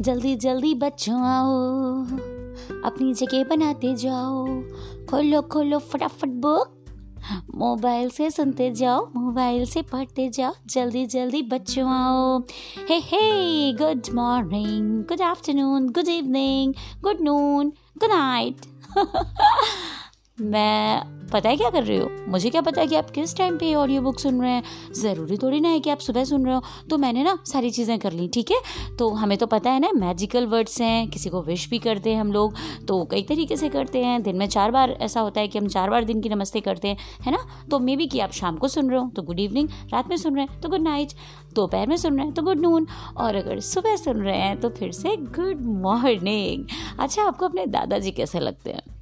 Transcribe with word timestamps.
जल्दी 0.00 0.34
जल्दी 0.36 0.74
बच्चों 0.74 1.20
आओ 1.26 2.04
अपनी 2.84 3.14
जगह 3.14 3.42
बनाते 3.44 3.94
जाओ। 3.94 4.44
खोलो 5.10 5.40
खोलो, 5.42 5.78
फटाफट 5.78 6.28
बुक 6.42 6.74
मोबाइल 7.54 8.10
से 8.10 8.30
सुनते 8.30 8.70
जाओ, 8.70 9.00
मोबाइल 9.16 9.64
से 9.64 9.82
पढ़ते 9.82 10.28
जाओ। 10.28 10.52
जल्दी 10.66 11.04
जल्दी 11.06 11.42
बच्चों 11.42 11.88
आओ 11.90 12.38
hey 12.88 12.98
hey 13.00 13.72
good 13.72 14.14
morning 14.14 15.02
good 15.04 15.22
afternoon 15.22 15.88
good 15.88 16.08
evening 16.08 16.74
good 17.02 17.20
noon 17.20 17.72
good 17.98 18.10
night 18.10 18.66
मैं, 20.40 21.02
पता 21.32 21.48
है 21.48 21.56
क्या 21.56 21.68
कर 21.70 21.82
रही 21.84 21.96
हो? 21.98 22.08
मुझे 22.28 22.50
क्या 22.50 22.60
पता 22.60 22.80
है 22.80 22.86
कि 22.86 22.96
आप 22.96 23.10
किस 23.10 23.36
टाइम 23.36 23.56
पे 23.58 23.74
ऑडियो 23.74 24.00
बुक 24.02 24.18
सुन 24.20 24.40
रहे 24.42 24.50
हैं? 24.50 24.62
ज़रूरी 24.94 25.36
थोड़ी 25.36 25.60
ना 25.60 25.68
है 25.68 25.80
कि 25.80 25.90
आप 25.90 25.98
सुबह 25.98 26.24
सुन 26.24 26.44
रहे 26.46 26.54
हो। 26.54 26.62
तो 26.90 26.98
मैंने 26.98 27.22
ना 27.22 27.36
सारी 27.46 27.70
चीज़ें 27.70 27.98
कर 27.98 28.12
ली, 28.12 28.28
ठीक 28.28 28.50
है? 28.50 28.60
तो 28.98 29.08
हमें 29.10 29.36
तो 29.38 29.46
पता 29.46 29.70
है 29.70 29.80
ना 29.80 29.90
मैजिकल 29.96 30.46
वर्ड्स 30.46 30.80
हैं, 30.80 31.08
किसी 31.08 31.30
को 31.30 31.42
विश 31.42 31.68
भी 31.70 31.78
करते 31.78 32.12
हैं 32.12 32.20
हम 32.20 32.32
लोग 32.32 32.54
तो 32.88 33.04
कई 33.04 33.22
तरीके 33.22 33.56
से 33.56 33.68
करते 33.68 34.02
हैं। 34.04 34.22
दिन 34.22 34.36
में 34.36 34.46
चार 34.46 34.70
बार 34.70 34.90
ऐसा 34.90 35.20
होता 35.20 35.40
है 35.40 35.48
कि 35.48 35.58
हम 35.58 35.68
चार 35.68 35.90
बार 35.90 36.04
दिन 36.04 36.20
की 36.20 36.28
नमस्ते 36.28 36.60
करते 36.60 36.88
हैं, 36.88 36.96
है 37.22 37.32
ना? 37.32 37.44
तो 37.70 37.78
मे 37.78 37.96
बी 37.96 38.06
कि 38.06 38.20
आप 38.20 38.32
शाम 38.32 38.56
को 38.56 38.68
सुन 38.68 38.90
रहे 38.90 39.00
हो 39.00 39.10
तो 39.16 39.22
गुड 39.22 39.40
इवनिंग 39.40 39.68
रात 39.92 40.08
में 40.08 40.16
सुन 40.16 40.36
रहे 40.36 40.44
हैं 40.44 40.60
तो 40.60 40.68
गुड 40.68 40.80
नाइट 40.80 41.12
दोपहर 41.54 41.86
में 41.86 41.96
सुन 41.96 42.16
रहे 42.16 42.24
हैं 42.24 42.34
तो 42.34 42.42
गुड 42.42 42.60
नून 42.60 42.86
और 43.16 43.34
अगर 43.34 43.60
सुबह 43.60 43.96
सुन 43.96 44.22
रहे 44.22 44.36
हैं 44.36 44.60
तो 44.60 44.68
फिर 44.68 44.92
से 44.92 45.16
गुड 45.16 45.60
मॉर्निंग 45.82 46.64
अच्छा 46.98 47.22
आपको 47.22 47.44
अपने 47.44 47.66
दादाजी 47.66 48.10
कैसे 48.10 48.40
लगते 48.40 48.70
हैं? 48.70 48.97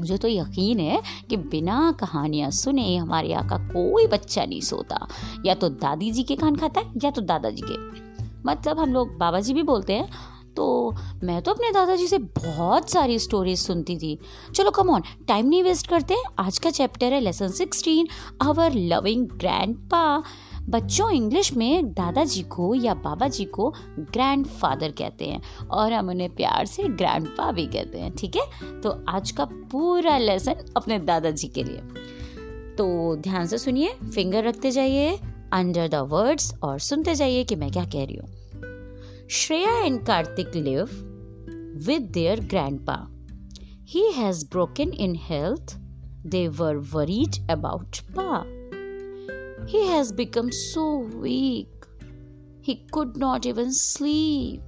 मुझे 0.00 0.16
तो 0.16 0.28
यकीन 0.28 0.80
है 0.80 1.02
कि 1.30 1.36
बिना 1.36 1.92
कहानियाँ 2.00 2.50
सुने 2.50 2.96
हमारे 2.96 3.28
यहाँ 3.28 3.48
का 3.48 3.58
कोई 3.58 4.06
बच्चा 4.06 4.44
नहीं 4.44 4.60
सोता। 4.60 5.06
या 5.46 5.54
तो 5.54 5.68
दादी 5.68 6.10
जी 6.10 6.22
के 6.22 6.36
कान 6.36 6.56
खाता 6.56 6.80
है, 6.80 6.92
या 7.04 7.10
तो 7.10 7.20
दादाजी 7.20 7.62
के। 7.64 7.78
मतलब 8.46 8.78
हम 8.78 8.92
लोग 8.92 9.16
बाबा 9.18 9.40
जी 9.40 9.54
भी 9.54 9.62
बोलते 9.62 9.92
हैं। 9.92 10.08
तो 10.56 10.94
मैं 11.24 11.42
तो 11.42 11.50
अपने 11.50 11.70
दादाजी 11.72 12.06
से 12.06 12.18
बहुत 12.18 12.90
सारी 12.90 13.18
स्टोरीज 13.18 13.58
सुनती 13.58 13.96
थी। 13.96 14.18
चलो 14.54 14.70
कम 14.70 14.90
ऑन 14.90 15.02
टाइम 15.28 15.46
नहीं 15.46 15.62
वेस्ट 15.62 15.86
करते। 15.86 16.16
आज 16.38 16.58
का 16.58 16.70
चैप्टर 16.70 17.12
है 17.12 17.20
lesson 17.20 17.48
sixteen 17.48 18.08
our 18.42 18.72
loving 18.72 19.26
grandpa 19.76 20.22
बच्चों 20.68 21.10
इंग्लिश 21.10 21.52
में 21.56 21.92
दादाजी 21.92 22.42
को 22.42 22.74
या 22.74 22.94
बाबा 22.94 23.28
जी 23.28 23.44
को 23.44 23.74
ग्रैंड 23.98 24.46
फादर 24.46 24.90
कहते 24.90 25.24
हैं 25.24 25.42
और 25.70 25.92
हम 25.92 26.08
उन्हें 26.08 26.34
प्यार 26.34 26.66
से 26.66 26.82
ग्रैंड 26.82 27.26
पा 27.26 27.52
भी 27.52 27.66
कहते 27.66 27.98
हैं, 27.98 28.16
ठीक 28.16 28.36
है? 28.36 28.80
तो 28.80 29.04
आज 29.08 29.30
का 29.30 29.44
पूरा 29.44 30.18
लेसन 30.18 30.54
अपने 30.76 30.98
दादाजी 30.98 31.48
के 31.48 31.64
लिए। 31.64 31.80
तो 32.76 33.16
ध्यान 33.16 33.46
से 33.46 33.58
सुनिए 33.58 33.94
फिंगर 34.14 34.44
रखते 34.44 34.70
जाइए 34.70 35.20
अंडर 35.52 35.88
द 35.88 35.94
वर्ड्स 35.94 36.54
और 36.62 36.78
सुनते 36.78 37.14
जाइए 37.14 37.44
कि 37.44 37.56
मैं 37.56 37.70
क्या 37.70 37.84
कह 37.84 38.04
रही 38.04 38.16
हूँ। 38.16 38.28
Shreya 39.30 39.78
and 39.78 40.04
Kartik 40.06 40.54
live 40.54 40.82
with 41.86 42.02
their 42.02 42.40
grandpa 42.80 43.08
he 43.88 44.12
has 44.12 44.46
broken 44.50 44.88
in 44.88 45.18
health 45.22 45.76
they 46.26 46.48
were 46.48 46.76
worried 46.76 47.50
about 47.50 47.96
pa 47.96 48.59
He 49.66 49.86
has 49.88 50.12
become 50.12 50.50
so 50.50 50.98
weak. 50.98 51.68
He 52.60 52.86
could 52.92 53.16
not 53.16 53.46
even 53.46 53.72
sleep. 53.72 54.62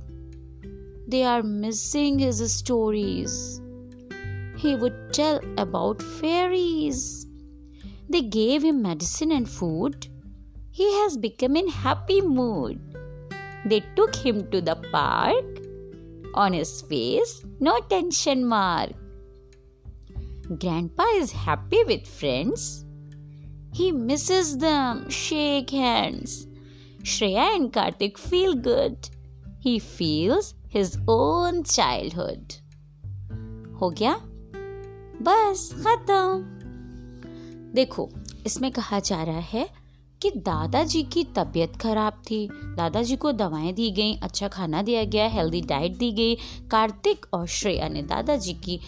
They 1.08 1.24
are 1.24 1.42
missing 1.42 2.18
his 2.18 2.40
stories. 2.52 3.60
He 4.56 4.76
would 4.76 5.12
tell 5.12 5.40
about 5.58 6.00
fairies. 6.00 7.26
They 8.08 8.22
gave 8.22 8.62
him 8.62 8.82
medicine 8.82 9.32
and 9.32 9.48
food. 9.48 10.06
He 10.70 10.90
has 11.00 11.16
become 11.16 11.56
in 11.56 11.68
happy 11.68 12.20
mood. 12.20 12.80
They 13.64 13.80
took 13.96 14.14
him 14.14 14.50
to 14.50 14.60
the 14.60 14.76
park. 14.90 15.44
On 16.34 16.52
his 16.52 16.82
face, 16.82 17.44
no 17.60 17.80
tension 17.80 18.44
mark. 18.44 18.92
Grandpa 20.58 21.04
is 21.16 21.32
happy 21.32 21.82
with 21.84 22.06
friends. 22.06 22.84
He 23.72 23.90
misses 23.90 24.58
them. 24.58 25.08
Shake 25.08 25.70
hands. 25.70 26.46
Shreya 27.02 27.56
and 27.56 27.72
Kartik 27.72 28.18
feel 28.18 28.54
good. 28.54 29.08
He 29.60 29.78
feels 29.78 30.54
his 30.68 30.98
own 31.08 31.62
childhood. 31.64 32.58
हो 33.80 33.90
गया 33.90 34.14
बस 35.22 35.70
खत्म 35.86 36.42
देखो 37.74 38.08
इसमें 38.46 38.70
कहा 38.72 38.98
जा 38.98 39.22
रहा 39.22 39.40
है 39.52 39.68
कि 40.22 40.30
दादाजी 40.30 41.02
की 41.02 41.24
तबीयत 41.24 41.76
खराब 41.76 42.22
थी 42.30 42.48
दादाजी 42.76 43.16
को 43.16 43.32
दवाएँ 43.32 43.72
दी 43.72 43.90
गई 43.90 44.14
अच्छा 44.22 44.48
खाना 44.48 44.82
दिया 44.82 45.04
गया 45.04 45.26
हेल्दी 45.28 45.60
डाइट 45.60 45.96
दी 45.96 46.12
गई 46.12 46.34
कार्तिक 46.70 47.26
और 47.34 47.46
श्रेया 47.46 47.88
ने 47.88 48.02
दादाजी 48.02 48.52
की 48.54 48.80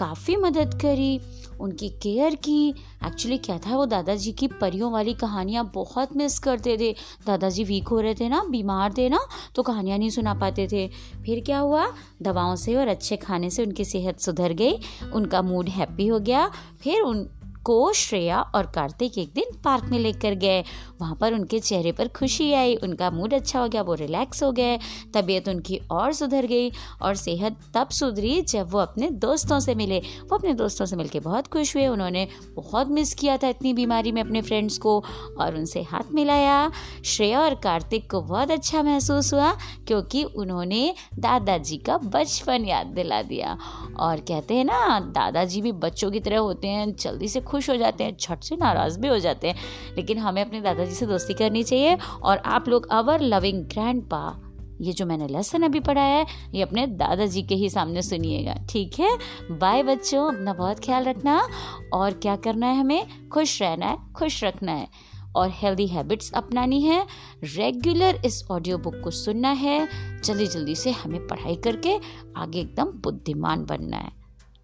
काफ़ी 0.00 0.36
मदद 0.36 0.74
करी, 0.82 1.20
उनकी 1.60 1.88
केयर 2.02 2.34
की। 2.34 2.68
एक्चुअली 3.06 3.36
क्या 3.38 3.58
था, 3.58 3.76
वो 3.76 3.86
दादाजी 3.86 4.32
की 4.32 4.46
परियों 4.60 4.90
वाली 4.92 5.14
कहानियाँ 5.14 5.64
बहुत 5.74 6.16
मिस 6.16 6.38
करते 6.38 6.76
थे। 6.78 6.92
दादाजी 7.26 7.64
वीक 7.64 7.88
हो 7.88 8.00
रहे 8.00 8.14
थे 8.14 8.28
ना, 8.28 8.42
बीमार 8.50 8.92
थे 8.98 9.08
ना 9.08 9.18
तो 9.54 9.62
कहानियाँ 9.62 9.98
नहीं 9.98 10.10
सुना 10.10 10.34
पाते 10.34 10.66
थे। 10.72 10.86
फिर 11.24 11.40
क्या 11.40 11.58
हुआ, 11.58 11.86
दवाओं 12.22 12.56
से 12.56 12.76
और 12.76 12.88
अच्छे 12.88 13.16
खाने 13.16 13.50
से 13.50 13.64
उनकी 13.64 13.84
सेहत 13.84 14.20
सुधर 14.20 14.52
गई, 14.52 14.78
उनका 15.12 15.42
मूड 15.42 15.68
हैप्पी 15.68 16.06
हो 16.06 16.20
गया। 16.20 16.50
फिर 16.82 17.02
उन 17.02 17.28
को 17.64 17.92
श्रेया 17.92 18.40
और 18.40 18.66
कार्तिक 18.66 19.18
एक 19.18 19.32
दिन 19.34 19.44
पार्क 19.64 19.84
में 19.84 19.98
लेकर 19.98 20.34
गए। 20.34 20.64
वहाँ 21.00 21.14
पर 21.14 21.32
उनके 21.32 21.58
चेहरे 21.60 21.92
पर 21.92 22.08
खुशी 22.08 22.52
आई, 22.52 22.74
उनका 22.74 23.10
मूड 23.10 23.34
अच्छा 23.34 23.60
हो 23.60 23.68
गया, 23.68 23.82
वो 23.82 23.94
रिलैक्स 23.94 24.42
हो 24.42 24.52
गए, 24.52 24.78
तबीयत 25.14 25.48
उनकी 25.48 25.80
और 25.90 26.12
सुधर 26.12 26.46
गई 26.46 26.70
और 27.02 27.14
सेहत 27.14 27.56
तब 27.74 27.88
सुधरी 27.88 28.40
जब 28.42 28.70
वो 28.70 28.78
अपने 28.78 29.10
दोस्तों 29.10 29.60
से 29.60 29.74
मिले। 29.74 29.98
वो 29.98 30.36
अपने 30.36 30.54
दोस्तों 30.54 30.86
से 30.86 30.96
मिलकर 30.96 31.20
बहुत 31.20 31.46
खुश 31.46 31.76
हुए, 31.76 31.86
उन्होंने 31.86 32.26
बहुत 32.54 32.88
मिस 32.88 33.14
किया 33.14 33.36
था 33.36 33.48
इतनी 33.48 33.72
बीमारी 33.74 34.12
में 34.12 34.22
अपने 34.22 34.42
फ्रेंड्स 34.42 34.78
को 34.78 34.98
और 35.40 35.56
उनसे 35.56 35.82
हाथ 35.82 36.12
मिलाया। 36.12 36.70
श्रेया 37.04 37.40
और 37.40 37.54
कार्तिक 37.54 38.10
को 38.10 38.20
बहुत 38.20 38.50
अच्छा 38.50 38.82
महसूस 38.82 39.32
हुआ 39.34 39.52
क्योंकि 39.86 40.24
उन्होंने 40.24 40.94
दादाजी 41.18 41.76
का 41.76 41.96
बचपन 41.98 42.64
याद 42.64 42.86
दिला 42.86 43.22
दिया। 43.22 43.58
और 43.98 44.20
कहते 44.20 44.54
हैं 44.54 44.64
ना, 44.64 45.00
दादाजी 45.00 45.60
भी 45.60 45.72
बच्चों 45.72 46.10
की 46.10 46.20
तरह 46.20 46.38
होते 46.38 46.68
हैं, 46.68 46.94
जल्दी 46.96 47.28
से 47.28 47.40
खुश 47.50 47.70
हो 47.70 47.76
जाते 47.76 48.04
हैं 48.04 48.16
छठ 48.20 48.44
से 48.44 48.56
नाराज़ 48.56 49.00
भी 49.00 49.08
हो 49.08 49.18
जाते 49.18 49.48
हैं। 49.48 49.54
लेकिन 49.96 50.18
हमें 50.18 50.44
अपने 50.44 50.60
दादाजी 50.60 50.94
से 50.94 51.06
दोस्ती 51.06 51.34
करनी 51.34 51.62
चाहिए 51.62 51.98
और 52.22 52.38
आप 52.38 52.68
लोग 52.68 52.88
अवर 52.90 53.20
लविंग 53.20 53.64
ग्रैंड 53.64 54.02
पा 54.02 54.46
ये 54.80 54.92
जो 54.92 55.06
मैंने 55.06 55.28
लेसन 55.28 55.62
अभी 55.62 55.80
पढ़ा 55.80 56.02
है, 56.02 56.26
ये 56.54 56.62
अपने 56.62 56.86
दादाजी 56.86 57.42
के 57.42 57.54
ही 57.54 57.70
सामने 57.70 58.02
सुनिएगा, 58.02 58.54
ठीक 58.70 59.00
है? 59.00 59.18
बाय 59.50 59.82
बच्चों, 59.82 60.34
अपना 60.34 60.52
बहुत 60.52 60.84
ख्याल 60.84 61.04
रखना 61.04 61.48
और 61.92 62.12
क्या 62.12 62.36
करना 62.36 62.66
है 62.66 62.80
हमें? 62.80 63.28
खुश 63.28 63.62
रहना 63.62 63.86
है, 63.86 64.12
खुश 64.12 64.44
रखना 64.44 64.72
है 64.72 64.88
और 65.36 65.50
हेल्दी 65.50 65.86
हैबिट्स 65.86 66.32
अपनानी 66.32 66.80
है। 66.80 67.06
रेगुलर 67.44 68.20
इस 68.24 68.44
ऑडियो 68.50 68.78
बुक 68.78 69.00
को 69.04 69.10
सुनना 69.10 69.50
है, 69.50 69.88
जल्दी 70.24 70.46
जल्दी 70.46 70.74
से 70.74 70.90
हमें 70.90 71.26
पढ़ाई 71.26 71.56
करके 71.56 71.98
आगे 72.36 72.60
एकदम 72.60 72.84
बुद्धिमान 72.84 73.64
बनना 73.64 73.96
है। 73.96 74.10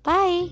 बाय 0.08 0.48